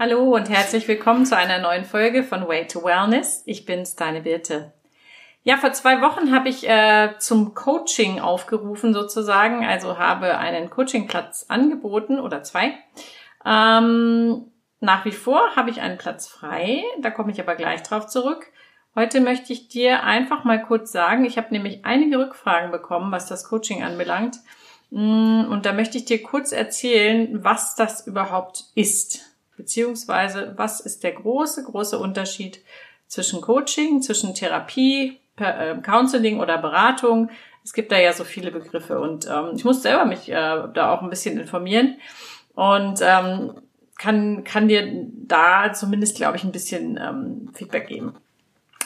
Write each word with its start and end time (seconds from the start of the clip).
Hallo 0.00 0.36
und 0.36 0.48
herzlich 0.48 0.86
willkommen 0.86 1.26
zu 1.26 1.36
einer 1.36 1.58
neuen 1.58 1.84
Folge 1.84 2.22
von 2.22 2.46
Way 2.46 2.68
to 2.68 2.84
Wellness. 2.84 3.42
Ich 3.46 3.64
bin's, 3.64 3.96
deine 3.96 4.20
Birte. 4.20 4.72
Ja, 5.42 5.56
vor 5.56 5.72
zwei 5.72 6.00
Wochen 6.00 6.32
habe 6.32 6.48
ich 6.48 6.68
äh, 6.68 7.18
zum 7.18 7.52
Coaching 7.52 8.20
aufgerufen 8.20 8.94
sozusagen, 8.94 9.66
also 9.66 9.98
habe 9.98 10.38
einen 10.38 10.70
Coachingplatz 10.70 11.46
angeboten 11.48 12.20
oder 12.20 12.44
zwei. 12.44 12.74
Ähm, 13.44 14.52
nach 14.78 15.04
wie 15.04 15.10
vor 15.10 15.56
habe 15.56 15.70
ich 15.70 15.80
einen 15.80 15.98
Platz 15.98 16.28
frei, 16.28 16.84
da 17.00 17.10
komme 17.10 17.32
ich 17.32 17.40
aber 17.40 17.56
gleich 17.56 17.82
drauf 17.82 18.06
zurück. 18.06 18.52
Heute 18.94 19.20
möchte 19.20 19.52
ich 19.52 19.66
dir 19.66 20.04
einfach 20.04 20.44
mal 20.44 20.62
kurz 20.62 20.92
sagen, 20.92 21.24
ich 21.24 21.38
habe 21.38 21.48
nämlich 21.50 21.84
einige 21.84 22.20
Rückfragen 22.20 22.70
bekommen, 22.70 23.10
was 23.10 23.26
das 23.26 23.48
Coaching 23.48 23.82
anbelangt. 23.82 24.36
Mm, 24.90 25.46
und 25.50 25.66
da 25.66 25.72
möchte 25.72 25.98
ich 25.98 26.04
dir 26.04 26.22
kurz 26.22 26.52
erzählen, 26.52 27.42
was 27.42 27.74
das 27.74 28.06
überhaupt 28.06 28.66
ist. 28.76 29.27
Beziehungsweise, 29.58 30.54
was 30.56 30.78
ist 30.78 31.02
der 31.02 31.12
große, 31.12 31.64
große 31.64 31.98
Unterschied 31.98 32.60
zwischen 33.08 33.40
Coaching, 33.40 34.00
zwischen 34.02 34.32
Therapie, 34.32 35.18
äh, 35.36 35.74
Counseling 35.82 36.38
oder 36.38 36.58
Beratung? 36.58 37.28
Es 37.64 37.72
gibt 37.72 37.90
da 37.90 37.98
ja 37.98 38.12
so 38.12 38.22
viele 38.22 38.52
Begriffe 38.52 39.00
und 39.00 39.26
ähm, 39.26 39.50
ich 39.56 39.64
muss 39.64 39.82
selber 39.82 40.04
mich 40.04 40.30
äh, 40.30 40.32
da 40.32 40.94
auch 40.94 41.02
ein 41.02 41.10
bisschen 41.10 41.40
informieren 41.40 41.96
und 42.54 43.00
ähm, 43.02 43.52
kann, 43.98 44.44
kann 44.44 44.68
dir 44.68 45.06
da 45.26 45.72
zumindest, 45.72 46.16
glaube 46.16 46.36
ich, 46.36 46.44
ein 46.44 46.52
bisschen 46.52 46.96
ähm, 46.96 47.50
Feedback 47.52 47.88
geben. 47.88 48.14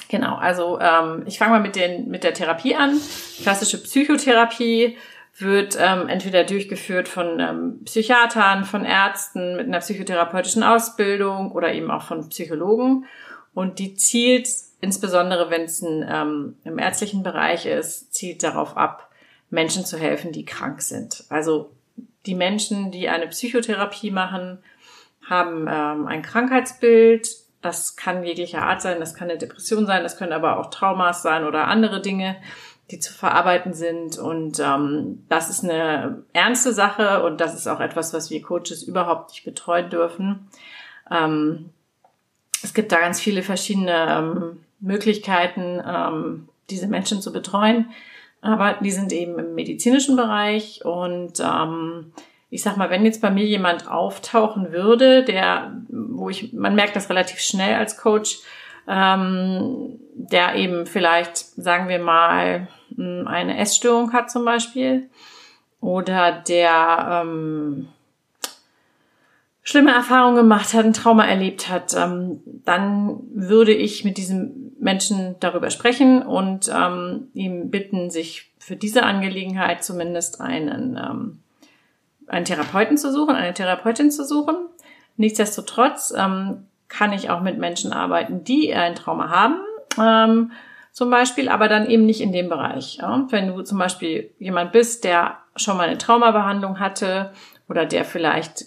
Genau, 0.09 0.37
also 0.37 0.81
ähm, 0.81 1.25
ich 1.27 1.39
fange 1.39 1.53
mal 1.53 1.61
mit, 1.61 1.77
den, 1.77 2.09
mit 2.09 2.25
der 2.25 2.33
Therapie 2.33 2.75
an. 2.75 2.99
Klassische 3.43 3.83
Psychotherapie 3.83 4.97
wird 5.39 5.77
ähm, 5.81 6.09
entweder 6.09 6.45
durchgeführt 6.45 7.09
von 7.09 7.41
ähm, 7.41 7.81
Psychiatern, 7.85 8.65
von 8.65 8.85
Ärzten 8.85 9.57
mit 9.57 9.67
einer 9.67 9.81
psychotherapeutischen 9.81 10.63
Ausbildung 10.63 11.53
oder 11.53 11.73
eben 11.73 11.91
auch 11.91 12.03
von 12.03 12.29
Psychologen. 12.29 13.07
Und 13.55 13.79
die 13.79 13.95
zielt, 13.95 14.49
insbesondere 14.81 15.51
wenn 15.51 15.63
es 15.63 15.83
ähm, 15.83 16.57
im 16.65 16.79
ärztlichen 16.79 17.23
Bereich 17.23 17.67
ist, 17.67 18.15
zielt 18.15 18.43
darauf 18.43 18.77
ab, 18.77 19.11
Menschen 19.51 19.85
zu 19.85 19.99
helfen, 19.99 20.33
die 20.33 20.45
krank 20.45 20.83
sind. 20.83 21.25
Also 21.29 21.73
die 22.27 22.35
Menschen, 22.35 22.91
die 22.91 23.09
eine 23.09 23.27
Psychotherapie 23.29 24.11
machen, 24.11 24.59
haben 25.29 25.67
ähm, 25.69 26.07
ein 26.07 26.23
Krankheitsbild. 26.23 27.29
Das 27.61 27.97
kann 27.97 28.25
jeglicher 28.25 28.63
Art 28.63 28.83
sein, 28.83 28.99
das 28.99 29.15
kann 29.15 29.31
eine 29.31 29.39
Depression 29.39 29.87
sein, 29.87 30.03
das 30.03 30.17
können 30.17 30.33
aber 30.33 30.59
auch 30.59 30.71
Traumas 30.71 31.23
sein 31.23 31.45
oder 31.45 31.69
andere 31.69 32.03
Dinge 32.03 32.37
die 32.93 33.01
zu 33.01 33.13
verarbeiten 33.13 33.73
sind. 33.73 34.19
Und 34.19 34.61
ähm, 34.61 35.25
das 35.29 35.51
ist 35.51 35.65
eine 35.65 36.23
ernste 36.33 36.73
Sache 36.73 37.25
und 37.25 37.41
das 37.41 37.55
ist 37.55 37.67
auch 37.67 37.81
etwas, 37.81 38.13
was 38.13 38.31
wir 38.31 38.43
Coaches 38.43 38.83
überhaupt 38.83 39.31
nicht 39.31 39.45
betreuen 39.45 39.91
dürfen. 39.91 40.49
Ähm, 41.11 41.71
es 42.63 42.75
gibt 42.75 42.93
da 42.93 43.01
ganz 43.01 43.21
viele 43.21 43.43
verschiedene 43.43 44.07
ähm, 44.17 44.61
Möglichkeiten, 44.79 45.83
ähm, 45.85 46.49
diese 46.71 46.87
Menschen 46.87 47.21
zu 47.21 47.33
betreuen, 47.33 47.91
aber 48.41 48.75
die 48.81 48.91
sind 48.91 49.13
eben 49.13 49.39
im 49.39 49.55
medizinischen 49.55 50.17
Bereich 50.17 50.85
und 50.85 51.41
ähm, 51.41 52.13
ich 52.51 52.63
sag 52.63 52.77
mal, 52.77 52.91
wenn 52.91 53.05
jetzt 53.05 53.23
bei 53.23 53.31
mir 53.31 53.47
jemand 53.47 53.89
auftauchen 53.89 54.73
würde, 54.73 55.25
der, 55.25 55.73
wo 55.89 56.29
ich, 56.29 56.53
man 56.53 56.75
merkt 56.75 56.95
das 56.95 57.09
relativ 57.09 57.41
schnell 57.41 57.75
als 57.75 57.97
Coach, 57.97 58.41
ähm, 58.87 59.99
der 60.15 60.55
eben 60.57 60.87
vielleicht, 60.87 61.39
sagen 61.39 61.89
wir 61.89 61.99
mal, 61.99 62.69
eine 62.99 63.59
Essstörung 63.59 64.13
hat 64.13 64.31
zum 64.31 64.45
Beispiel 64.45 65.09
oder 65.81 66.33
der 66.33 67.25
ähm, 67.25 67.89
schlimme 69.63 69.93
Erfahrungen 69.93 70.37
gemacht 70.37 70.75
hat, 70.75 70.85
ein 70.85 70.93
Trauma 70.93 71.25
erlebt 71.25 71.69
hat, 71.69 71.95
ähm, 71.95 72.41
dann 72.65 73.21
würde 73.33 73.73
ich 73.73 74.05
mit 74.05 74.17
diesem 74.17 74.73
Menschen 74.79 75.37
darüber 75.41 75.71
sprechen 75.71 76.23
und 76.23 76.71
ähm, 76.75 77.29
ihm 77.35 77.71
bitten, 77.71 78.11
sich 78.11 78.51
für 78.59 78.77
diese 78.77 79.03
Angelegenheit 79.05 79.85
zumindest 79.85 80.41
einen, 80.41 80.97
ähm, 80.97 81.39
einen 82.27 82.45
Therapeuten 82.45 82.97
zu 82.97 83.13
suchen, 83.13 83.35
eine 83.35 83.55
Therapeutin 83.55 84.11
zu 84.11 84.25
suchen. 84.25 84.57
Nichtsdestotrotz 85.17 86.13
ähm, 86.17 86.67
kann 86.89 87.13
ich 87.13 87.31
auch 87.31 87.41
mit 87.41 87.59
Menschen 87.59 87.93
arbeiten, 87.93 88.45
die 88.45 88.75
ein 88.75 88.95
Trauma 88.95 89.31
haben. 89.31 89.57
Ähm, 89.99 90.53
zum 90.93 91.11
Beispiel, 91.11 91.49
aber 91.49 91.69
dann 91.69 91.89
eben 91.89 92.07
nicht 92.07 92.21
in 92.21 92.33
dem 92.33 92.49
Bereich. 92.49 92.99
Ja? 93.01 93.27
Wenn 93.31 93.49
du 93.49 93.63
zum 93.63 93.79
Beispiel 93.79 94.31
jemand 94.39 94.73
bist, 94.73 95.05
der 95.05 95.39
schon 95.57 95.77
mal 95.77 95.89
eine 95.89 95.99
Traumabehandlung 95.99 96.79
hatte 96.79 97.33
oder 97.69 97.87
der 97.87 98.05
vielleicht 98.05 98.67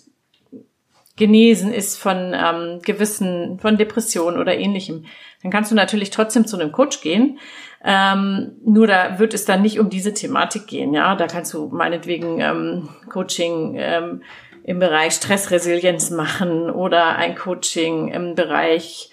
genesen 1.15 1.71
ist 1.71 1.97
von 1.97 2.33
ähm, 2.35 2.81
gewissen, 2.81 3.59
von 3.59 3.77
Depressionen 3.77 4.39
oder 4.39 4.57
ähnlichem, 4.57 5.05
dann 5.41 5.51
kannst 5.51 5.71
du 5.71 5.75
natürlich 5.75 6.09
trotzdem 6.09 6.45
zu 6.45 6.59
einem 6.59 6.71
Coach 6.71 7.01
gehen. 7.01 7.39
Ähm, 7.83 8.53
nur 8.65 8.87
da 8.87 9.19
wird 9.19 9.33
es 9.33 9.45
dann 9.45 9.61
nicht 9.61 9.79
um 9.79 9.89
diese 9.89 10.13
Thematik 10.13 10.67
gehen. 10.67 10.93
Ja, 10.93 11.15
da 11.15 11.27
kannst 11.27 11.53
du 11.53 11.67
meinetwegen 11.67 12.41
ähm, 12.41 12.89
Coaching 13.09 13.75
ähm, 13.77 14.23
im 14.63 14.79
Bereich 14.79 15.13
Stressresilienz 15.13 16.09
machen 16.09 16.71
oder 16.71 17.15
ein 17.15 17.35
Coaching 17.35 18.07
im 18.07 18.33
Bereich 18.33 19.11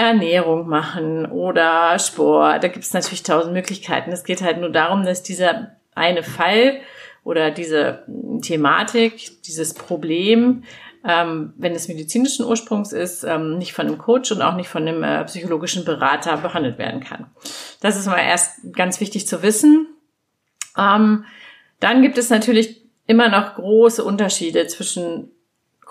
Ernährung 0.00 0.66
machen 0.66 1.26
oder 1.26 1.98
Sport. 1.98 2.64
Da 2.64 2.68
gibt 2.68 2.86
es 2.86 2.94
natürlich 2.94 3.22
tausend 3.22 3.52
Möglichkeiten. 3.52 4.10
Es 4.12 4.24
geht 4.24 4.40
halt 4.40 4.58
nur 4.58 4.70
darum, 4.70 5.04
dass 5.04 5.22
dieser 5.22 5.76
eine 5.94 6.22
Fall 6.22 6.80
oder 7.22 7.50
diese 7.50 8.04
Thematik, 8.40 9.42
dieses 9.42 9.74
Problem, 9.74 10.64
ähm, 11.06 11.52
wenn 11.58 11.74
es 11.74 11.88
medizinischen 11.88 12.46
Ursprungs 12.46 12.92
ist, 12.92 13.24
ähm, 13.24 13.58
nicht 13.58 13.74
von 13.74 13.86
einem 13.86 13.98
Coach 13.98 14.32
und 14.32 14.40
auch 14.40 14.54
nicht 14.56 14.68
von 14.68 14.88
einem 14.88 15.02
äh, 15.02 15.22
psychologischen 15.24 15.84
Berater 15.84 16.38
behandelt 16.38 16.78
werden 16.78 17.00
kann. 17.00 17.26
Das 17.82 17.98
ist 17.98 18.06
mal 18.06 18.20
erst 18.20 18.72
ganz 18.72 19.00
wichtig 19.00 19.26
zu 19.26 19.42
wissen. 19.42 19.86
Ähm, 20.78 21.26
dann 21.78 22.00
gibt 22.00 22.16
es 22.16 22.30
natürlich 22.30 22.82
immer 23.06 23.28
noch 23.28 23.54
große 23.54 24.02
Unterschiede 24.02 24.66
zwischen 24.66 25.30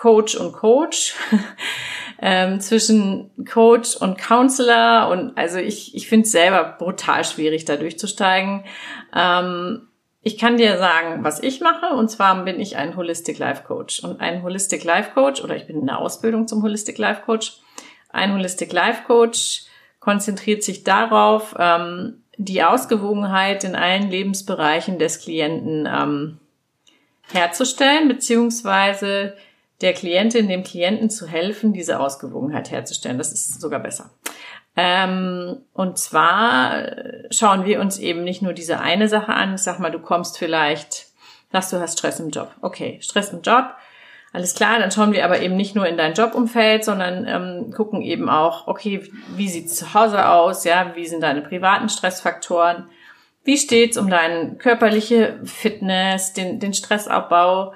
Coach 0.00 0.34
und 0.34 0.52
Coach. 0.52 1.14
ähm, 2.22 2.60
zwischen 2.60 3.30
Coach 3.50 3.96
und 3.96 4.18
Counselor 4.18 5.08
und 5.08 5.36
also 5.36 5.58
ich, 5.58 5.94
ich 5.94 6.08
finde 6.08 6.24
es 6.24 6.32
selber 6.32 6.76
brutal 6.78 7.24
schwierig, 7.24 7.64
da 7.64 7.76
durchzusteigen. 7.76 8.64
Ähm, 9.14 9.88
ich 10.22 10.36
kann 10.36 10.58
dir 10.58 10.76
sagen, 10.76 11.24
was 11.24 11.42
ich 11.42 11.60
mache, 11.60 11.94
und 11.94 12.10
zwar 12.10 12.44
bin 12.44 12.60
ich 12.60 12.76
ein 12.76 12.94
Holistic 12.96 13.38
Life 13.38 13.62
Coach. 13.64 14.04
Und 14.04 14.20
ein 14.20 14.42
Holistic 14.42 14.84
Life 14.84 15.12
Coach, 15.14 15.42
oder 15.42 15.56
ich 15.56 15.66
bin 15.66 15.80
in 15.80 15.86
der 15.86 15.98
Ausbildung 15.98 16.46
zum 16.46 16.62
Holistic 16.62 16.98
Life 16.98 17.22
Coach, 17.24 17.54
ein 18.10 18.34
Holistic 18.34 18.72
Life 18.72 19.04
Coach 19.06 19.64
konzentriert 19.98 20.62
sich 20.62 20.84
darauf, 20.84 21.54
ähm, 21.58 22.22
die 22.36 22.62
Ausgewogenheit 22.62 23.64
in 23.64 23.74
allen 23.74 24.10
Lebensbereichen 24.10 24.98
des 24.98 25.20
Klienten 25.20 25.86
ähm, 25.86 26.38
herzustellen, 27.32 28.08
beziehungsweise 28.08 29.34
der 29.80 29.92
Klientin, 29.94 30.48
dem 30.48 30.62
Klienten 30.62 31.10
zu 31.10 31.26
helfen, 31.26 31.72
diese 31.72 32.00
Ausgewogenheit 32.00 32.70
herzustellen. 32.70 33.18
Das 33.18 33.32
ist 33.32 33.60
sogar 33.60 33.80
besser. 33.80 34.10
Ähm, 34.76 35.62
und 35.72 35.98
zwar 35.98 36.86
schauen 37.30 37.64
wir 37.64 37.80
uns 37.80 37.98
eben 37.98 38.22
nicht 38.22 38.42
nur 38.42 38.52
diese 38.52 38.80
eine 38.80 39.08
Sache 39.08 39.32
an. 39.32 39.54
Ich 39.54 39.62
sag 39.62 39.78
mal, 39.78 39.90
du 39.90 39.98
kommst 39.98 40.38
vielleicht, 40.38 41.06
sagst 41.52 41.72
du 41.72 41.80
hast 41.80 41.98
Stress 41.98 42.20
im 42.20 42.30
Job. 42.30 42.54
Okay, 42.60 42.98
Stress 43.02 43.32
im 43.32 43.42
Job. 43.42 43.74
Alles 44.32 44.54
klar, 44.54 44.78
dann 44.78 44.92
schauen 44.92 45.12
wir 45.12 45.24
aber 45.24 45.40
eben 45.40 45.56
nicht 45.56 45.74
nur 45.74 45.86
in 45.86 45.96
dein 45.96 46.14
Jobumfeld, 46.14 46.84
sondern 46.84 47.26
ähm, 47.26 47.72
gucken 47.72 48.00
eben 48.00 48.28
auch, 48.28 48.68
okay, 48.68 49.10
wie 49.34 49.48
sieht's 49.48 49.74
zu 49.74 49.92
Hause 49.92 50.28
aus, 50.28 50.62
ja, 50.62 50.92
wie 50.94 51.06
sind 51.06 51.22
deine 51.22 51.42
privaten 51.42 51.88
Stressfaktoren, 51.88 52.88
wie 53.42 53.58
steht's 53.58 53.98
um 53.98 54.08
deine 54.08 54.54
körperliche 54.54 55.40
Fitness, 55.42 56.32
den, 56.32 56.60
den 56.60 56.74
Stressabbau, 56.74 57.72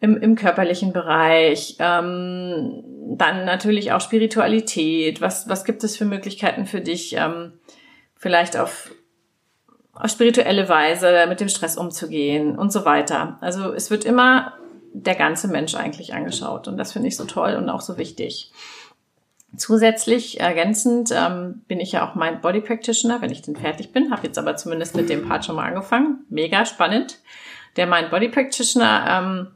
im, 0.00 0.16
im 0.16 0.36
körperlichen 0.36 0.92
Bereich, 0.92 1.76
ähm, 1.78 2.84
dann 3.16 3.44
natürlich 3.44 3.92
auch 3.92 4.00
Spiritualität. 4.00 5.20
Was, 5.20 5.48
was 5.48 5.64
gibt 5.64 5.82
es 5.84 5.96
für 5.96 6.04
Möglichkeiten 6.04 6.66
für 6.66 6.80
dich, 6.80 7.16
ähm, 7.16 7.54
vielleicht 8.14 8.56
auf, 8.56 8.90
auf 9.92 10.10
spirituelle 10.10 10.68
Weise 10.68 11.26
mit 11.28 11.40
dem 11.40 11.48
Stress 11.48 11.76
umzugehen 11.76 12.56
und 12.58 12.72
so 12.72 12.84
weiter. 12.84 13.38
Also 13.40 13.72
es 13.72 13.90
wird 13.90 14.04
immer 14.04 14.54
der 14.92 15.14
ganze 15.14 15.48
Mensch 15.48 15.74
eigentlich 15.74 16.14
angeschaut 16.14 16.68
und 16.68 16.76
das 16.76 16.92
finde 16.92 17.08
ich 17.08 17.16
so 17.16 17.24
toll 17.24 17.54
und 17.54 17.68
auch 17.68 17.80
so 17.80 17.98
wichtig. 17.98 18.52
Zusätzlich 19.56 20.40
ergänzend 20.40 21.10
ähm, 21.16 21.62
bin 21.68 21.80
ich 21.80 21.92
ja 21.92 22.06
auch 22.06 22.14
mein 22.14 22.40
Body 22.40 22.60
Practitioner, 22.60 23.22
wenn 23.22 23.32
ich 23.32 23.42
denn 23.42 23.56
fertig 23.56 23.92
bin. 23.92 24.10
Habe 24.10 24.26
jetzt 24.26 24.38
aber 24.38 24.56
zumindest 24.56 24.94
mit 24.94 25.08
dem 25.08 25.26
Part 25.26 25.46
schon 25.46 25.56
mal 25.56 25.66
angefangen. 25.66 26.26
Mega 26.28 26.66
spannend. 26.66 27.18
Der 27.76 27.86
Mind 27.86 28.10
Body 28.10 28.28
Practitioner 28.28 29.06
ähm, 29.08 29.48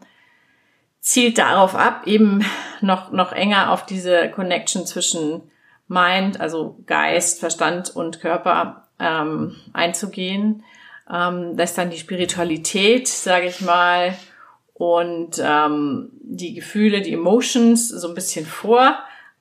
zielt 1.03 1.37
darauf 1.37 1.75
ab, 1.75 2.07
eben 2.07 2.45
noch, 2.81 3.11
noch 3.11 3.33
enger 3.33 3.73
auf 3.73 3.85
diese 3.85 4.31
Connection 4.31 4.87
zwischen 4.87 5.43
Mind, 5.89 6.41
also 6.41 6.79
Geist, 6.87 7.41
Verstand 7.41 7.95
und 7.95 8.21
Körper 8.21 8.89
ähm, 8.99 9.57
einzugehen. 9.75 10.65
Ähm, 11.13 11.57
lässt 11.57 11.77
dann 11.77 11.91
die 11.91 11.99
Spiritualität, 11.99 13.09
sage 13.09 13.47
ich 13.47 13.61
mal, 13.61 14.17
und 14.75 15.43
ähm, 15.45 16.11
die 16.23 16.55
Gefühle, 16.55 17.03
die 17.03 17.13
Emotions 17.13 17.89
so 17.89 18.09
ein 18.09 18.15
bisschen 18.15 18.47
vor. 18.47 18.97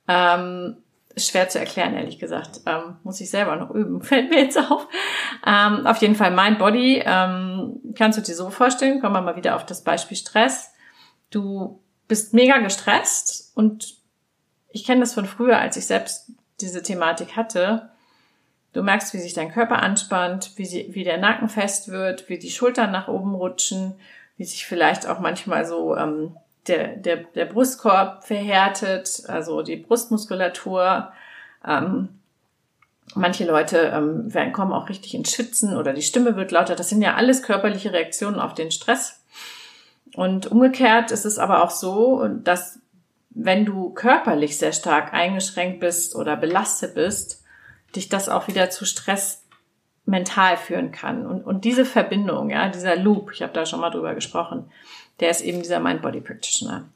Ähm, 0.07 0.77
schwer 1.15 1.47
zu 1.47 1.59
erklären, 1.59 1.93
ehrlich 1.93 2.17
gesagt. 2.17 2.61
Ähm, 2.65 2.97
muss 3.03 3.21
ich 3.21 3.29
selber 3.29 3.55
noch 3.55 3.69
üben, 3.69 4.01
fällt 4.01 4.31
mir 4.31 4.41
jetzt 4.41 4.57
auf. 4.57 4.87
Ähm, 5.45 5.85
auf 5.85 5.97
jeden 5.97 6.15
Fall 6.15 6.31
Mind 6.31 6.57
Body. 6.57 7.03
Ähm, 7.05 7.79
kannst 7.95 8.17
du 8.17 8.23
dir 8.23 8.35
so 8.35 8.49
vorstellen, 8.49 8.99
kommen 8.99 9.13
wir 9.13 9.21
mal 9.21 9.35
wieder 9.35 9.55
auf 9.55 9.65
das 9.65 9.83
Beispiel 9.83 10.17
Stress. 10.17 10.70
Du 11.31 11.81
bist 12.07 12.33
mega 12.33 12.59
gestresst 12.59 13.51
und 13.55 13.95
ich 14.69 14.85
kenne 14.85 15.01
das 15.01 15.13
von 15.13 15.25
früher, 15.25 15.57
als 15.57 15.77
ich 15.77 15.87
selbst 15.87 16.31
diese 16.59 16.83
Thematik 16.83 17.35
hatte. 17.35 17.89
Du 18.73 18.83
merkst, 18.83 19.13
wie 19.13 19.19
sich 19.19 19.33
dein 19.33 19.51
Körper 19.51 19.81
anspannt, 19.81 20.51
wie, 20.55 20.65
sie, 20.65 20.89
wie 20.91 21.03
der 21.03 21.17
Nacken 21.17 21.49
fest 21.49 21.89
wird, 21.89 22.29
wie 22.29 22.37
die 22.37 22.51
Schultern 22.51 22.91
nach 22.91 23.07
oben 23.07 23.33
rutschen, 23.33 23.95
wie 24.37 24.45
sich 24.45 24.65
vielleicht 24.65 25.07
auch 25.07 25.19
manchmal 25.19 25.65
so 25.65 25.95
ähm, 25.95 26.35
der, 26.67 26.95
der, 26.95 27.17
der 27.17 27.45
Brustkorb 27.45 28.23
verhärtet, 28.23 29.23
also 29.27 29.61
die 29.61 29.77
Brustmuskulatur. 29.77 31.11
Ähm, 31.65 32.09
manche 33.15 33.45
Leute 33.45 33.77
ähm, 33.93 34.33
werden, 34.33 34.53
kommen 34.53 34.71
auch 34.71 34.89
richtig 34.89 35.15
ins 35.15 35.33
Schwitzen 35.33 35.75
oder 35.75 35.93
die 35.93 36.01
Stimme 36.01 36.35
wird 36.35 36.51
lauter. 36.51 36.75
Das 36.75 36.89
sind 36.89 37.01
ja 37.01 37.15
alles 37.15 37.43
körperliche 37.43 37.91
Reaktionen 37.91 38.39
auf 38.39 38.53
den 38.53 38.71
Stress. 38.71 39.20
Und 40.15 40.47
umgekehrt 40.47 41.11
ist 41.11 41.25
es 41.25 41.39
aber 41.39 41.63
auch 41.63 41.71
so, 41.71 42.27
dass 42.27 42.79
wenn 43.29 43.65
du 43.65 43.91
körperlich 43.91 44.57
sehr 44.57 44.73
stark 44.73 45.13
eingeschränkt 45.13 45.79
bist 45.79 46.15
oder 46.15 46.35
belastet 46.35 46.95
bist, 46.95 47.43
dich 47.95 48.09
das 48.09 48.29
auch 48.29 48.47
wieder 48.47 48.69
zu 48.69 48.85
Stress 48.85 49.45
mental 50.05 50.57
führen 50.57 50.91
kann. 50.91 51.25
Und, 51.25 51.43
und 51.43 51.63
diese 51.63 51.85
Verbindung, 51.85 52.49
ja, 52.49 52.69
dieser 52.69 52.95
Loop, 52.95 53.31
ich 53.33 53.41
habe 53.41 53.53
da 53.53 53.65
schon 53.65 53.79
mal 53.79 53.89
drüber 53.89 54.15
gesprochen, 54.15 54.69
der 55.19 55.29
ist 55.29 55.41
eben 55.41 55.61
dieser 55.61 55.79
Mind-Body 55.79 56.21
Practitioner. 56.21 56.89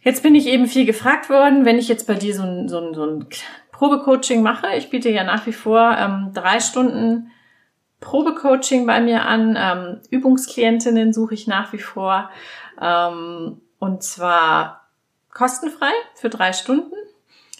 Jetzt 0.00 0.22
bin 0.22 0.36
ich 0.36 0.46
eben 0.46 0.66
viel 0.66 0.86
gefragt 0.86 1.30
worden, 1.30 1.64
wenn 1.64 1.78
ich 1.78 1.88
jetzt 1.88 2.06
bei 2.06 2.14
dir 2.14 2.34
so 2.34 2.42
ein, 2.42 2.68
so 2.68 2.78
ein, 2.78 2.94
so 2.94 3.04
ein 3.04 3.26
Probecoaching 3.72 4.42
mache. 4.42 4.68
Ich 4.76 4.90
biete 4.90 5.10
ja 5.10 5.24
nach 5.24 5.46
wie 5.46 5.52
vor 5.52 5.96
ähm, 5.98 6.30
drei 6.32 6.60
Stunden 6.60 7.32
Probecoaching 8.00 8.86
bei 8.86 9.00
mir 9.00 9.24
an. 9.26 9.56
Ähm, 9.58 10.00
Übungsklientinnen 10.10 11.12
suche 11.12 11.34
ich 11.34 11.46
nach 11.46 11.72
wie 11.72 11.78
vor. 11.78 12.30
Ähm, 12.80 13.60
und 13.78 14.02
zwar 14.02 14.88
kostenfrei 15.32 15.92
für 16.14 16.30
drei 16.30 16.52
Stunden. 16.52 16.94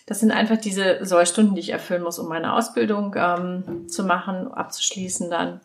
Das 0.06 0.20
sind 0.20 0.30
einfach 0.30 0.56
diese 0.56 1.04
Sollstunden, 1.04 1.54
die 1.54 1.60
ich 1.60 1.70
erfüllen 1.70 2.02
muss, 2.02 2.18
um 2.18 2.28
meine 2.28 2.54
Ausbildung 2.54 3.14
ähm, 3.16 3.88
zu 3.88 4.04
machen, 4.04 4.52
abzuschließen 4.52 5.30
dann. 5.30 5.60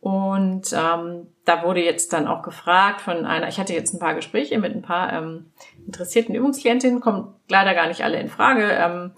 Und 0.00 0.72
ähm, 0.72 1.26
da 1.44 1.62
wurde 1.64 1.82
jetzt 1.82 2.12
dann 2.12 2.26
auch 2.26 2.42
gefragt 2.42 3.00
von 3.00 3.24
einer, 3.24 3.48
ich 3.48 3.58
hatte 3.58 3.74
jetzt 3.74 3.94
ein 3.94 3.98
paar 3.98 4.14
Gespräche 4.14 4.58
mit 4.58 4.74
ein 4.74 4.82
paar 4.82 5.12
ähm, 5.12 5.52
interessierten 5.86 6.34
Übungsklientinnen, 6.34 7.00
kommen 7.00 7.34
leider 7.48 7.74
gar 7.74 7.88
nicht 7.88 8.02
alle 8.04 8.20
in 8.20 8.28
Frage. 8.28 8.70
Ähm, 8.70 9.12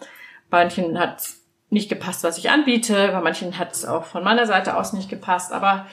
manchen 0.50 0.98
hat 0.98 1.22
nicht 1.70 1.88
gepasst, 1.88 2.24
was 2.24 2.38
ich 2.38 2.50
anbiete, 2.50 3.08
bei 3.12 3.20
manchen 3.20 3.58
hat 3.58 3.72
es 3.72 3.84
auch 3.84 4.04
von 4.04 4.24
meiner 4.24 4.46
Seite 4.46 4.76
aus 4.76 4.92
nicht 4.92 5.08
gepasst, 5.08 5.52
aber 5.52 5.86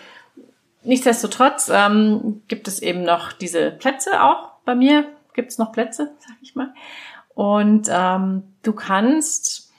nichtsdestotrotz 0.84 1.70
ähm, 1.74 2.42
gibt 2.48 2.68
es 2.68 2.82
eben 2.82 3.04
noch 3.04 3.32
diese 3.32 3.72
Plätze 3.72 4.24
auch 4.24 4.52
bei 4.66 4.76
mir, 4.76 5.06
gibt 5.34 5.52
es 5.52 5.58
noch 5.58 5.72
Plätze, 5.72 6.16
sag 6.20 6.36
ich 6.42 6.56
mal. 6.56 6.74
Und 7.36 7.88
ähm, 7.92 8.44
du 8.64 8.74
kannst 8.74 9.72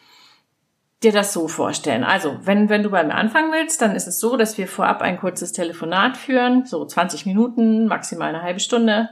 dir 1.02 1.12
das 1.12 1.32
so 1.32 1.48
vorstellen. 1.48 2.04
Also, 2.04 2.38
wenn, 2.42 2.68
wenn 2.68 2.82
du 2.82 2.90
bei 2.90 3.02
mir 3.04 3.14
anfangen 3.14 3.52
willst, 3.52 3.82
dann 3.82 3.94
ist 3.94 4.06
es 4.06 4.18
so, 4.18 4.36
dass 4.36 4.58
wir 4.58 4.66
vorab 4.66 5.02
ein 5.02 5.18
kurzes 5.18 5.52
Telefonat 5.52 6.16
führen, 6.16 6.66
so 6.66 6.84
20 6.84 7.26
Minuten, 7.26 7.86
maximal 7.86 8.28
eine 8.28 8.42
halbe 8.42 8.60
Stunde. 8.60 9.10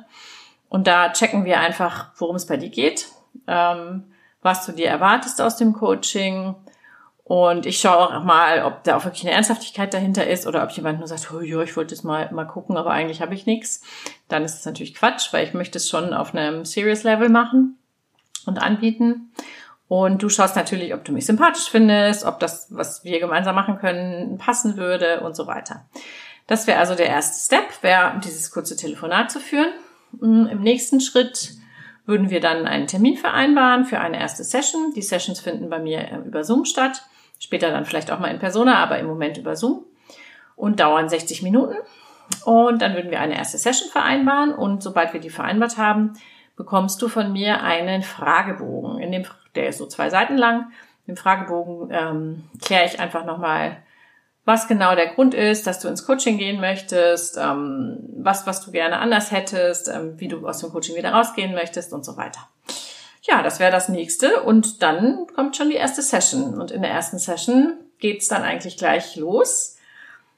Und 0.69 0.87
da 0.87 1.13
checken 1.13 1.45
wir 1.45 1.61
einfach, 1.61 2.11
worum 2.17 2.37
es 2.37 2.47
bei 2.47 2.57
dir 2.57 2.71
geht, 2.71 3.09
ähm, 3.47 4.05
was 4.43 4.67
du 4.67 4.73
dir 4.73 4.89
erwartest 4.89 5.41
aus 5.41 5.57
dem 5.57 5.73
Coaching. 5.73 6.57
Und 7.29 7.67
ich 7.67 7.81
schaue 7.81 8.17
auch 8.17 8.23
mal, 8.23 8.63
ob 8.63 8.85
da 8.85 8.97
auch 8.97 9.05
wirklich 9.05 9.25
eine 9.25 9.33
Ernsthaftigkeit 9.33 9.93
dahinter 9.93 10.25
ist 10.29 10.47
oder 10.47 10.63
ob 10.63 10.71
jemand 10.71 11.01
nur 11.01 11.09
sagt, 11.09 11.29
oh, 11.33 11.41
ja, 11.41 11.61
ich 11.61 11.77
wollte 11.77 11.93
es 11.93 12.05
mal, 12.05 12.31
mal 12.31 12.45
gucken, 12.45 12.77
aber 12.77 12.91
eigentlich 12.91 13.21
habe 13.21 13.35
ich 13.35 13.47
nichts. 13.47 13.83
Dann 14.29 14.45
ist 14.45 14.61
es 14.61 14.65
natürlich 14.65 14.95
Quatsch, 14.95 15.33
weil 15.33 15.45
ich 15.45 15.53
möchte 15.53 15.79
es 15.79 15.89
schon 15.89 16.15
auf 16.15 16.37
einem 16.37 16.65
Serious 16.65 17.03
Level 17.03 17.29
machen 17.29 17.79
und 18.47 18.63
anbieten. 18.63 19.33
Und 19.89 20.23
du 20.23 20.29
schaust 20.29 20.55
natürlich, 20.55 20.95
ob 20.95 21.05
du 21.05 21.11
mich 21.11 21.27
sympathisch 21.27 21.69
findest, 21.69 22.25
ob 22.25 22.39
das, 22.39 22.69
was 22.71 23.03
wir 23.03 23.19
gemeinsam 23.19 23.57
machen 23.57 23.79
können, 23.79 24.39
passen 24.39 24.77
würde 24.77 25.23
und 25.23 25.35
so 25.35 25.49
weiter. 25.49 25.85
Das 26.47 26.69
wäre 26.69 26.79
also 26.79 26.95
der 26.95 27.09
erste 27.09 27.45
Step, 27.45 27.83
wäre 27.83 28.21
dieses 28.25 28.53
kurze 28.53 28.77
Telefonat 28.77 29.33
zu 29.33 29.41
führen. 29.41 29.73
Mm, 30.13 30.47
Im 30.47 30.61
nächsten 30.61 31.01
Schritt 31.01 31.55
würden 32.05 32.31
wir 32.31 32.39
dann 32.39 32.67
einen 32.67 32.87
Termin 32.87 33.17
vereinbaren 33.17 33.85
für 33.85 33.99
eine 33.99 34.21
erste 34.21 34.45
Session. 34.45 34.93
Die 34.95 35.03
Sessions 35.03 35.41
finden 35.41 35.69
bei 35.69 35.81
mir 35.81 36.03
äh, 36.03 36.19
über 36.19 36.45
Zoom 36.45 36.65
statt. 36.65 37.03
Später 37.39 37.71
dann 37.71 37.85
vielleicht 37.85 38.11
auch 38.11 38.19
mal 38.19 38.31
in 38.31 38.39
Persona, 38.39 38.83
aber 38.83 38.99
im 38.99 39.07
Moment 39.07 39.39
über 39.39 39.57
Zoom. 39.57 39.85
Und 40.55 40.81
dauern 40.81 41.09
60 41.09 41.43
Minuten. 41.43 41.77
Und 42.45 42.81
dann 42.83 42.95
würden 42.95 43.11
wir 43.11 43.21
eine 43.21 43.37
erste 43.37 43.59
Session 43.59 43.91
vereinbaren. 43.91 44.55
Und 44.55 44.83
sobald 44.83 45.13
wir 45.13 45.21
die 45.21 45.31
vereinbart 45.31 45.77
haben, 45.77 46.15
bekommst 46.57 47.01
du 47.03 47.09
von 47.09 47.33
mir 47.33 47.63
einen 47.63 48.03
Fragebogen. 48.03 48.99
In 49.01 49.13
dem, 49.13 49.25
der 49.55 49.69
ist 49.69 49.79
so 49.79 49.87
zwei 49.87 50.11
Seiten 50.11 50.37
lang. 50.37 50.73
Im 51.07 51.17
Fragebogen 51.17 51.91
ähm, 51.93 52.45
kläre 52.63 52.87
ich 52.87 52.99
einfach 52.99 53.25
nochmal, 53.25 53.77
was 54.45 54.67
genau 54.69 54.95
der 54.95 55.09
Grund 55.09 55.35
ist, 55.35 55.67
dass 55.67 55.81
du 55.81 55.89
ins 55.89 56.07
Coaching 56.07 56.39
gehen 56.39 56.61
möchtest, 56.61 57.37
ähm, 57.37 57.99
was, 58.17 58.47
was 58.47 58.65
du 58.65 58.73
gerne 58.73 58.99
anders 58.99 59.31
hättest, 59.31 59.89
ähm, 59.89 60.19
wie 60.19 60.29
du 60.29 60.47
aus 60.49 60.59
dem 60.59 60.71
Coaching 60.71 60.97
wieder 60.97 61.13
rausgehen 61.13 61.53
möchtest 61.53 61.93
und 61.93 62.05
so 62.05 62.17
weiter. 62.17 62.49
Ja, 63.29 63.43
das 63.43 63.59
wäre 63.59 63.73
das 63.73 63.89
nächste. 63.89 64.43
Und 64.43 64.83
dann 64.83 65.27
kommt 65.35 65.57
schon 65.57 65.71
die 65.71 65.77
erste 65.77 66.03
Session. 66.03 66.61
Und 66.61 66.71
in 66.71 66.83
der 66.83 66.91
ersten 66.91 67.19
Session 67.19 67.75
geht's 67.99 68.29
dann 68.29 68.43
eigentlich 68.43 68.77
gleich 68.77 69.17
los. 69.17 69.77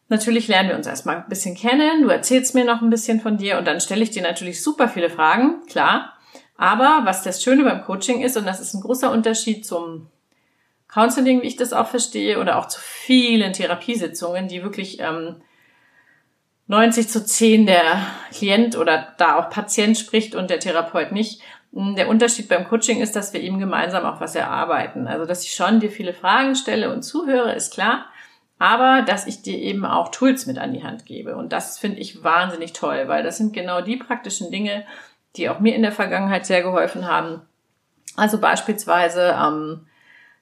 Natürlich 0.08 0.48
lernen 0.48 0.70
wir 0.70 0.76
uns 0.76 0.86
erstmal 0.86 1.16
ein 1.16 1.28
bisschen 1.28 1.54
kennen. 1.54 2.02
Du 2.02 2.08
erzählst 2.08 2.54
mir 2.54 2.64
noch 2.64 2.80
ein 2.80 2.90
bisschen 2.90 3.20
von 3.20 3.36
dir 3.36 3.58
und 3.58 3.66
dann 3.66 3.80
stelle 3.80 4.02
ich 4.02 4.10
dir 4.10 4.22
natürlich 4.22 4.62
super 4.62 4.88
viele 4.88 5.10
Fragen, 5.10 5.66
klar. 5.66 6.14
Aber 6.56 7.02
was 7.04 7.22
das 7.22 7.42
Schöne 7.42 7.62
beim 7.62 7.84
Coaching 7.84 8.22
ist, 8.22 8.36
und 8.36 8.46
das 8.46 8.60
ist 8.60 8.74
ein 8.74 8.80
großer 8.80 9.12
Unterschied 9.12 9.66
zum 9.66 10.08
Counseling, 10.88 11.42
wie 11.42 11.46
ich 11.46 11.56
das 11.56 11.74
auch 11.74 11.88
verstehe, 11.88 12.40
oder 12.40 12.58
auch 12.58 12.68
zu 12.68 12.80
vielen 12.80 13.52
Therapiesitzungen, 13.52 14.48
die 14.48 14.62
wirklich 14.62 14.98
ähm, 15.00 15.36
90 16.68 17.08
zu 17.08 17.24
10 17.24 17.66
der 17.66 18.06
Klient 18.32 18.76
oder 18.76 19.14
da 19.18 19.38
auch 19.38 19.50
Patient 19.50 19.96
spricht 19.96 20.34
und 20.34 20.48
der 20.48 20.60
Therapeut 20.60 21.12
nicht. 21.12 21.42
Der 21.70 22.08
Unterschied 22.08 22.48
beim 22.48 22.66
Coaching 22.66 23.00
ist, 23.00 23.14
dass 23.14 23.32
wir 23.32 23.40
eben 23.40 23.58
gemeinsam 23.58 24.04
auch 24.04 24.20
was 24.20 24.34
erarbeiten. 24.34 25.06
Also, 25.06 25.26
dass 25.26 25.44
ich 25.44 25.54
schon 25.54 25.80
dir 25.80 25.90
viele 25.90 26.14
Fragen 26.14 26.54
stelle 26.54 26.92
und 26.92 27.02
zuhöre, 27.02 27.54
ist 27.54 27.72
klar 27.72 28.06
aber 28.58 29.02
dass 29.02 29.26
ich 29.26 29.42
dir 29.42 29.58
eben 29.58 29.84
auch 29.84 30.10
Tools 30.10 30.46
mit 30.46 30.58
an 30.58 30.72
die 30.72 30.82
Hand 30.82 31.06
gebe. 31.06 31.36
Und 31.36 31.52
das 31.52 31.78
finde 31.78 32.00
ich 32.00 32.24
wahnsinnig 32.24 32.72
toll, 32.72 33.04
weil 33.06 33.22
das 33.22 33.38
sind 33.38 33.52
genau 33.52 33.80
die 33.80 33.96
praktischen 33.96 34.50
Dinge, 34.50 34.84
die 35.36 35.48
auch 35.48 35.60
mir 35.60 35.74
in 35.74 35.82
der 35.82 35.92
Vergangenheit 35.92 36.46
sehr 36.46 36.62
geholfen 36.62 37.06
haben. 37.06 37.42
Also 38.16 38.38
beispielsweise 38.38 39.36
ähm, 39.40 39.86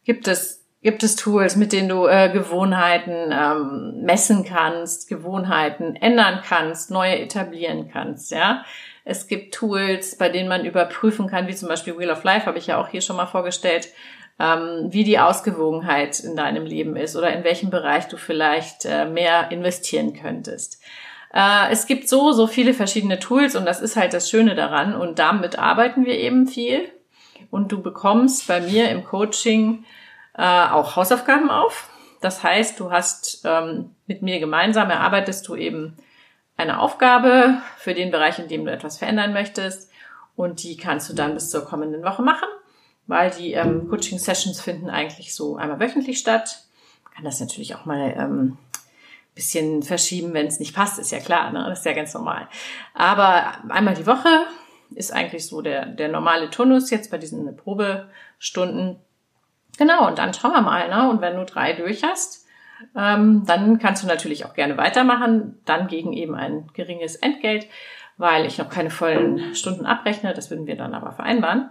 gibt 0.05 0.29
es 0.29 0.63
gibt 0.83 1.03
es 1.03 1.17
Tools, 1.17 1.57
mit 1.57 1.73
denen 1.73 1.89
du 1.89 2.07
äh, 2.07 2.31
Gewohnheiten 2.33 3.33
ähm, 3.33 4.03
messen 4.05 4.45
kannst, 4.45 5.09
Gewohnheiten 5.09 5.97
ändern 5.97 6.43
kannst, 6.47 6.93
neue 6.93 7.19
etablieren 7.19 7.91
kannst. 7.93 8.31
Ja, 8.31 8.65
es 9.09 9.29
gibt 9.29 9.55
Tools, 9.55 10.19
bei 10.19 10.29
denen 10.29 10.49
man 10.49 10.65
überprüfen 10.65 11.29
kann, 11.29 11.47
wie 11.47 11.55
zum 11.55 11.69
Beispiel 11.69 11.97
Wheel 11.97 12.11
of 12.11 12.25
Life, 12.25 12.45
habe 12.45 12.59
ich 12.59 12.67
ja 12.67 12.81
auch 12.81 12.89
hier 12.89 13.01
schon 13.01 13.15
mal 13.15 13.27
vorgestellt, 13.27 13.89
ähm, 14.41 14.89
wie 14.91 15.05
die 15.05 15.21
Ausgewogenheit 15.21 16.19
in 16.19 16.35
deinem 16.35 16.67
Leben 16.67 16.97
ist 16.97 17.15
oder 17.15 17.33
in 17.33 17.45
welchem 17.45 17.71
Bereich 17.71 18.09
du 18.09 18.17
vielleicht 18.17 18.85
äh, 18.85 19.05
mehr 19.05 19.53
investieren 19.53 20.13
könntest. 20.13 20.83
Äh, 21.33 21.71
es 21.71 21.87
gibt 21.87 22.09
so, 22.09 22.33
so 22.33 22.49
viele 22.49 22.75
verschiedene 22.75 23.21
Tools 23.21 23.55
und 23.55 23.65
das 23.65 23.81
ist 23.81 23.95
halt 23.95 24.13
das 24.13 24.29
Schöne 24.29 24.57
daran 24.57 24.97
und 24.97 25.21
damit 25.21 25.57
arbeiten 25.57 26.05
wir 26.05 26.19
eben 26.19 26.49
viel 26.49 26.89
und 27.53 27.71
du 27.71 27.81
bekommst 27.81 28.49
bei 28.49 28.61
mir 28.61 28.91
im 28.91 29.05
Coaching 29.05 29.85
äh, 30.37 30.43
auch 30.43 30.97
Hausaufgaben 30.97 31.49
auf. 31.49 31.89
Das 32.21 32.43
heißt, 32.43 32.81
du 32.81 32.91
hast 32.91 33.43
ähm, 33.45 33.95
mit 34.09 34.23
mir 34.23 34.41
gemeinsam 34.41 34.91
erarbeitest 34.91 35.47
du 35.47 35.55
eben 35.55 35.97
eine 36.57 36.81
Aufgabe 36.81 37.59
für 37.77 37.95
den 37.95 38.11
Bereich, 38.11 38.39
in 38.39 38.49
dem 38.49 38.65
du 38.65 38.73
etwas 38.73 38.99
verändern 38.99 39.33
möchtest 39.33 39.91
und 40.37 40.63
die 40.63 40.77
kannst 40.77 41.09
du 41.09 41.15
dann 41.15 41.35
bis 41.35 41.51
zur 41.51 41.65
kommenden 41.65 42.03
Woche 42.03 42.23
machen 42.23 42.49
weil 43.07 43.31
die 43.31 43.53
ähm, 43.53 43.89
Coaching-Sessions 43.89 44.61
finden 44.61 44.91
eigentlich 44.91 45.35
so 45.35 45.57
einmal 45.57 45.81
wöchentlich 45.81 46.19
statt. 46.19 46.65
Man 47.05 47.15
kann 47.15 47.25
das 47.25 47.41
natürlich 47.41 47.75
auch 47.75 47.85
mal 47.85 48.15
ähm, 48.17 48.59
bisschen 49.35 49.83
verschieben, 49.83 50.33
wenn 50.35 50.47
es 50.47 50.61
nicht 50.61 50.75
passt, 50.75 50.99
ist 50.99 51.13
ja 51.13 51.21
klar, 51.21 51.53
ne? 51.53 51.67
das 51.69 51.81
ist 51.81 51.85
ja 51.85 51.93
ganz 51.93 52.15
normal. 52.15 52.49
Aber 52.95 53.53
einmal 53.69 53.95
die 53.95 54.07
Woche 54.07 54.47
ist 54.95 55.13
eigentlich 55.13 55.47
so 55.47 55.61
der, 55.61 55.87
der 55.87 56.09
normale 56.09 56.51
Turnus 56.51 56.91
jetzt 56.91 57.11
bei 57.11 57.19
diesen 57.19 57.55
Probestunden. 57.57 58.99
Genau, 59.79 60.07
und 60.07 60.19
dann 60.19 60.33
schauen 60.33 60.53
wir 60.53 60.63
mal. 60.63 60.89
Ne? 60.89 61.11
Und 61.11 61.21
wenn 61.21 61.37
du 61.37 61.45
drei 61.45 61.75
durch 61.75 62.03
hast, 62.03 62.46
ähm, 62.97 63.45
dann 63.47 63.79
kannst 63.79 64.03
du 64.03 64.07
natürlich 64.07 64.45
auch 64.45 64.55
gerne 64.55 64.77
weitermachen, 64.77 65.59
dann 65.65 65.87
gegen 65.89 66.13
eben 66.13 66.35
ein 66.35 66.69
geringes 66.75 67.17
Entgelt. 67.17 67.67
weil 68.19 68.47
ich 68.47 68.59
noch 68.59 68.71
keine 68.71 68.91
vollen 68.91 69.55
Stunden 69.55 69.87
abrechne. 69.87 70.33
Das 70.33 70.51
würden 70.51 70.67
wir 70.67 70.77
dann 70.77 70.95
aber 70.95 71.13
vereinbaren. 71.13 71.71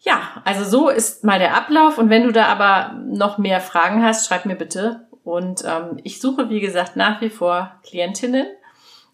Ja, 0.00 0.42
also 0.44 0.64
so 0.64 0.88
ist 0.88 1.24
mal 1.24 1.38
der 1.38 1.56
Ablauf. 1.56 1.98
Und 1.98 2.10
wenn 2.10 2.24
du 2.24 2.32
da 2.32 2.46
aber 2.46 2.94
noch 3.06 3.38
mehr 3.38 3.60
Fragen 3.60 4.04
hast, 4.04 4.26
schreib 4.26 4.44
mir 4.46 4.56
bitte. 4.56 5.06
Und 5.24 5.64
ähm, 5.64 5.98
ich 6.02 6.20
suche, 6.20 6.50
wie 6.50 6.60
gesagt, 6.60 6.96
nach 6.96 7.20
wie 7.20 7.30
vor 7.30 7.78
Klientinnen. 7.84 8.46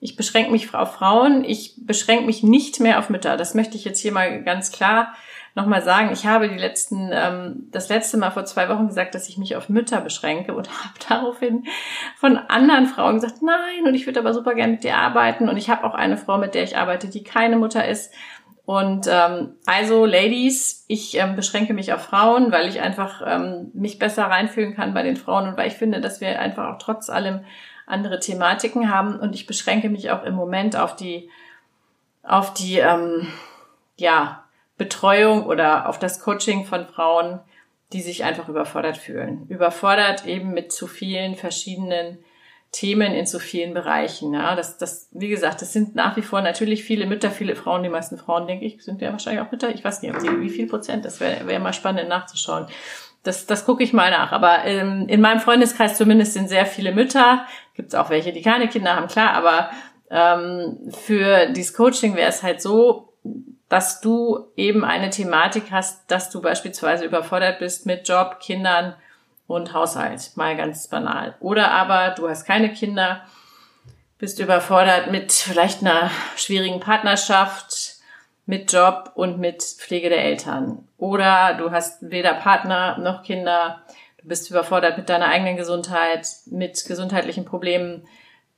Ich 0.00 0.16
beschränke 0.16 0.50
mich 0.50 0.74
auf 0.74 0.94
Frauen. 0.94 1.44
Ich 1.44 1.74
beschränke 1.78 2.24
mich 2.24 2.42
nicht 2.42 2.80
mehr 2.80 2.98
auf 2.98 3.10
Mütter. 3.10 3.36
Das 3.36 3.54
möchte 3.54 3.76
ich 3.76 3.84
jetzt 3.84 4.00
hier 4.00 4.12
mal 4.12 4.42
ganz 4.42 4.72
klar 4.72 5.14
nochmal 5.54 5.82
sagen, 5.82 6.10
ich 6.12 6.26
habe 6.26 6.48
die 6.48 6.58
letzten, 6.58 7.10
ähm, 7.12 7.68
das 7.70 7.88
letzte 7.88 8.16
Mal 8.16 8.30
vor 8.30 8.44
zwei 8.44 8.68
Wochen 8.68 8.88
gesagt, 8.88 9.14
dass 9.14 9.28
ich 9.28 9.38
mich 9.38 9.56
auf 9.56 9.68
Mütter 9.68 10.00
beschränke 10.00 10.54
und 10.54 10.68
habe 10.84 10.94
daraufhin 11.08 11.64
von 12.16 12.36
anderen 12.36 12.86
Frauen 12.86 13.16
gesagt, 13.16 13.42
nein, 13.42 13.86
und 13.86 13.94
ich 13.94 14.06
würde 14.06 14.20
aber 14.20 14.34
super 14.34 14.54
gerne 14.54 14.72
mit 14.72 14.84
dir 14.84 14.96
arbeiten. 14.96 15.48
Und 15.48 15.56
ich 15.56 15.70
habe 15.70 15.84
auch 15.84 15.94
eine 15.94 16.16
Frau, 16.16 16.38
mit 16.38 16.54
der 16.54 16.62
ich 16.62 16.76
arbeite, 16.76 17.08
die 17.08 17.24
keine 17.24 17.56
Mutter 17.56 17.86
ist. 17.86 18.12
Und 18.68 19.06
ähm, 19.10 19.54
also, 19.64 20.04
Ladies, 20.04 20.84
ich 20.88 21.16
ähm, 21.16 21.36
beschränke 21.36 21.72
mich 21.72 21.94
auf 21.94 22.02
Frauen, 22.02 22.52
weil 22.52 22.68
ich 22.68 22.82
einfach 22.82 23.22
ähm, 23.26 23.70
mich 23.72 23.98
besser 23.98 24.24
reinfühlen 24.24 24.74
kann 24.74 24.92
bei 24.92 25.02
den 25.02 25.16
Frauen 25.16 25.48
und 25.48 25.56
weil 25.56 25.68
ich 25.68 25.74
finde, 25.74 26.02
dass 26.02 26.20
wir 26.20 26.38
einfach 26.38 26.74
auch 26.74 26.78
trotz 26.78 27.08
allem 27.08 27.40
andere 27.86 28.20
Thematiken 28.20 28.92
haben. 28.92 29.18
Und 29.18 29.34
ich 29.34 29.46
beschränke 29.46 29.88
mich 29.88 30.10
auch 30.10 30.22
im 30.22 30.34
Moment 30.34 30.76
auf 30.76 30.94
die, 30.94 31.30
auf 32.22 32.52
die, 32.52 32.78
ähm, 32.78 33.28
ja, 33.96 34.44
Betreuung 34.78 35.44
oder 35.44 35.88
auf 35.88 35.98
das 35.98 36.20
Coaching 36.20 36.64
von 36.64 36.86
Frauen, 36.86 37.40
die 37.92 38.00
sich 38.00 38.24
einfach 38.24 38.48
überfordert 38.48 38.96
fühlen. 38.96 39.46
Überfordert 39.48 40.26
eben 40.26 40.52
mit 40.52 40.72
zu 40.72 40.86
vielen 40.86 41.34
verschiedenen 41.34 42.18
Themen 42.70 43.12
in 43.12 43.26
zu 43.26 43.40
vielen 43.40 43.72
Bereichen. 43.72 44.34
Ja, 44.34 44.54
das, 44.54 44.76
das, 44.76 45.08
wie 45.12 45.28
gesagt, 45.28 45.62
das 45.62 45.72
sind 45.72 45.94
nach 45.94 46.16
wie 46.16 46.22
vor 46.22 46.42
natürlich 46.42 46.84
viele 46.84 47.06
Mütter, 47.06 47.30
viele 47.30 47.56
Frauen. 47.56 47.82
Die 47.82 47.88
meisten 47.88 48.18
Frauen, 48.18 48.46
denke 48.46 48.66
ich, 48.66 48.82
sind 48.84 49.00
ja 49.00 49.10
wahrscheinlich 49.10 49.42
auch 49.42 49.50
Mütter. 49.50 49.70
Ich 49.70 49.84
weiß 49.84 50.02
nicht, 50.02 50.14
wie 50.22 50.50
viel 50.50 50.68
Prozent. 50.68 51.04
Das 51.04 51.18
wäre 51.18 51.46
wär 51.46 51.60
mal 51.60 51.72
spannend 51.72 52.08
nachzuschauen. 52.10 52.66
Das, 53.22 53.46
das 53.46 53.64
gucke 53.64 53.82
ich 53.82 53.94
mal 53.94 54.10
nach. 54.10 54.32
Aber 54.32 54.64
ähm, 54.64 55.06
in 55.08 55.22
meinem 55.22 55.40
Freundeskreis 55.40 55.96
zumindest 55.96 56.34
sind 56.34 56.48
sehr 56.48 56.66
viele 56.66 56.92
Mütter. 56.92 57.46
Gibt 57.74 57.88
es 57.88 57.94
auch 57.94 58.10
welche, 58.10 58.32
die 58.32 58.42
keine 58.42 58.68
Kinder 58.68 58.96
haben, 58.96 59.08
klar. 59.08 59.32
Aber 59.32 59.70
ähm, 60.10 60.90
für 60.90 61.46
dieses 61.46 61.72
Coaching 61.72 62.16
wäre 62.16 62.28
es 62.28 62.42
halt 62.42 62.60
so, 62.60 63.14
dass 63.68 64.00
du 64.00 64.46
eben 64.56 64.84
eine 64.84 65.10
Thematik 65.10 65.70
hast, 65.70 66.10
dass 66.10 66.30
du 66.30 66.40
beispielsweise 66.40 67.04
überfordert 67.04 67.58
bist 67.58 67.86
mit 67.86 68.08
Job, 68.08 68.40
Kindern 68.40 68.94
und 69.46 69.72
Haushalt, 69.72 70.36
mal 70.36 70.56
ganz 70.56 70.88
banal. 70.88 71.34
Oder 71.40 71.70
aber 71.70 72.10
du 72.10 72.28
hast 72.28 72.44
keine 72.44 72.72
Kinder, 72.72 73.22
bist 74.18 74.40
überfordert 74.40 75.10
mit 75.10 75.32
vielleicht 75.32 75.82
einer 75.82 76.10
schwierigen 76.36 76.80
Partnerschaft, 76.80 77.96
mit 78.46 78.72
Job 78.72 79.12
und 79.14 79.38
mit 79.38 79.62
Pflege 79.62 80.08
der 80.08 80.24
Eltern. 80.24 80.88
Oder 80.96 81.54
du 81.54 81.70
hast 81.70 81.98
weder 82.10 82.34
Partner 82.34 82.96
noch 82.98 83.22
Kinder, 83.22 83.82
du 84.20 84.28
bist 84.28 84.50
überfordert 84.50 84.96
mit 84.96 85.08
deiner 85.08 85.26
eigenen 85.26 85.56
Gesundheit, 85.56 86.26
mit 86.46 86.84
gesundheitlichen 86.86 87.44
Problemen 87.44 88.06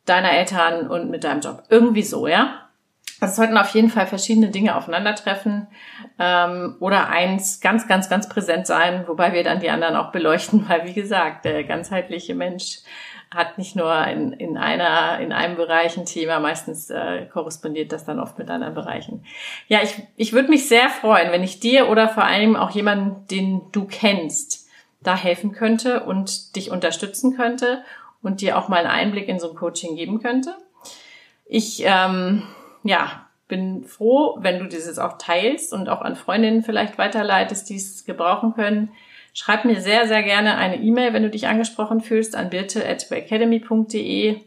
deiner 0.07 0.31
Eltern 0.33 0.88
und 0.88 1.11
mit 1.11 1.25
deinem 1.25 1.40
Job. 1.40 1.64
Irgendwie 1.69 2.05
so, 2.05 2.26
ja? 2.26 2.69
Es 3.20 3.36
sollten 3.36 3.58
auf 3.58 3.70
jeden 3.74 3.90
Fall 3.90 4.06
verschiedene 4.06 4.48
Dinge 4.48 4.76
aufeinandertreffen 4.76 5.66
ähm, 6.18 6.76
oder 6.80 7.10
eins 7.10 7.60
ganz, 7.60 7.86
ganz, 7.86 8.08
ganz 8.08 8.28
präsent 8.28 8.66
sein, 8.66 9.04
wobei 9.06 9.32
wir 9.32 9.44
dann 9.44 9.60
die 9.60 9.70
anderen 9.70 9.96
auch 9.96 10.10
beleuchten, 10.10 10.64
weil 10.68 10.86
wie 10.86 10.94
gesagt, 10.94 11.44
der 11.44 11.64
ganzheitliche 11.64 12.34
Mensch 12.34 12.78
hat 13.32 13.58
nicht 13.58 13.76
nur 13.76 14.06
in, 14.08 14.32
in 14.32 14.56
einer 14.56 15.20
in 15.20 15.32
einem 15.32 15.54
Bereich 15.54 15.96
ein 15.96 16.04
Thema, 16.04 16.40
meistens 16.40 16.90
äh, 16.90 17.26
korrespondiert 17.26 17.92
das 17.92 18.04
dann 18.04 18.18
oft 18.18 18.38
mit 18.38 18.50
anderen 18.50 18.74
Bereichen. 18.74 19.24
Ja, 19.68 19.80
ich, 19.82 20.02
ich 20.16 20.32
würde 20.32 20.48
mich 20.48 20.66
sehr 20.66 20.88
freuen, 20.88 21.30
wenn 21.30 21.44
ich 21.44 21.60
dir 21.60 21.88
oder 21.88 22.08
vor 22.08 22.24
allem 22.24 22.56
auch 22.56 22.70
jemanden, 22.70 23.28
den 23.28 23.62
du 23.70 23.84
kennst, 23.84 24.68
da 25.00 25.16
helfen 25.16 25.52
könnte 25.52 26.02
und 26.04 26.56
dich 26.56 26.72
unterstützen 26.72 27.36
könnte 27.36 27.84
und 28.20 28.40
dir 28.40 28.58
auch 28.58 28.68
mal 28.68 28.78
einen 28.78 28.90
Einblick 28.90 29.28
in 29.28 29.38
so 29.38 29.50
ein 29.50 29.56
Coaching 29.56 29.94
geben 29.94 30.20
könnte. 30.20 30.56
Ich 31.46 31.82
ähm, 31.84 32.42
ja, 32.82 33.26
bin 33.49 33.84
froh, 33.84 34.38
wenn 34.40 34.58
du 34.58 34.66
dieses 34.66 34.99
auch 34.99 35.18
teilst 35.18 35.72
und 35.72 35.88
auch 35.88 36.00
an 36.00 36.16
Freundinnen 36.16 36.62
vielleicht 36.62 36.99
weiterleitest, 36.99 37.68
die 37.68 37.76
es 37.76 38.04
gebrauchen 38.04 38.54
können. 38.54 38.90
Schreib 39.34 39.64
mir 39.64 39.80
sehr, 39.80 40.08
sehr 40.08 40.22
gerne 40.22 40.56
eine 40.56 40.76
E-Mail, 40.76 41.12
wenn 41.12 41.22
du 41.22 41.30
dich 41.30 41.46
angesprochen 41.46 42.00
fühlst, 42.00 42.34
an 42.34 42.50
birte.academy.de 42.50 44.40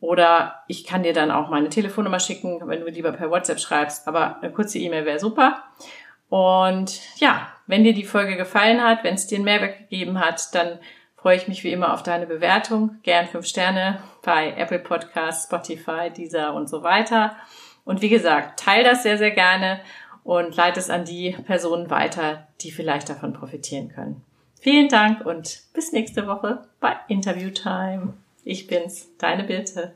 oder 0.00 0.62
ich 0.66 0.84
kann 0.84 1.02
dir 1.02 1.12
dann 1.12 1.30
auch 1.30 1.50
meine 1.50 1.68
Telefonnummer 1.68 2.20
schicken, 2.20 2.60
wenn 2.64 2.80
du 2.80 2.86
lieber 2.88 3.12
per 3.12 3.30
WhatsApp 3.30 3.60
schreibst, 3.60 4.08
aber 4.08 4.42
eine 4.42 4.52
kurze 4.52 4.78
E-Mail 4.78 5.04
wäre 5.04 5.18
super. 5.18 5.62
Und 6.30 7.00
ja, 7.18 7.48
wenn 7.66 7.84
dir 7.84 7.92
die 7.92 8.04
Folge 8.04 8.36
gefallen 8.36 8.82
hat, 8.82 9.04
wenn 9.04 9.14
es 9.14 9.26
dir 9.26 9.36
einen 9.36 9.44
Mehrwert 9.44 9.78
gegeben 9.78 10.20
hat, 10.20 10.54
dann 10.54 10.78
freue 11.20 11.36
ich 11.36 11.48
mich 11.48 11.64
wie 11.64 11.72
immer 11.72 11.92
auf 11.92 12.02
deine 12.02 12.26
Bewertung. 12.26 12.96
Gern 13.02 13.26
fünf 13.26 13.46
Sterne 13.46 14.00
bei 14.22 14.54
Apple 14.56 14.78
Podcasts, 14.78 15.44
Spotify, 15.44 16.10
Deezer 16.10 16.54
und 16.54 16.68
so 16.68 16.82
weiter. 16.82 17.36
Und 17.84 18.00
wie 18.00 18.08
gesagt, 18.08 18.60
teile 18.60 18.84
das 18.84 19.02
sehr, 19.02 19.18
sehr 19.18 19.30
gerne 19.30 19.80
und 20.24 20.56
leite 20.56 20.80
es 20.80 20.90
an 20.90 21.04
die 21.04 21.36
Personen 21.46 21.90
weiter, 21.90 22.48
die 22.60 22.70
vielleicht 22.70 23.08
davon 23.08 23.32
profitieren 23.32 23.88
können. 23.88 24.22
Vielen 24.60 24.88
Dank 24.88 25.24
und 25.24 25.62
bis 25.74 25.92
nächste 25.92 26.26
Woche 26.26 26.62
bei 26.80 26.96
Interview 27.08 27.50
Time. 27.50 28.14
Ich 28.44 28.66
bin's, 28.66 29.08
deine 29.18 29.44
Birte. 29.44 29.94